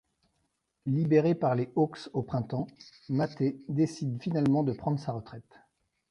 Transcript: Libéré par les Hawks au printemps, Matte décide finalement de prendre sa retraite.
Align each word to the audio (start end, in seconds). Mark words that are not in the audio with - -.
Libéré 0.87 1.35
par 1.35 1.53
les 1.53 1.69
Hawks 1.75 2.09
au 2.13 2.23
printemps, 2.23 2.65
Matte 3.07 3.43
décide 3.69 4.19
finalement 4.19 4.63
de 4.63 4.73
prendre 4.73 4.97
sa 4.99 5.11
retraite. 5.11 5.59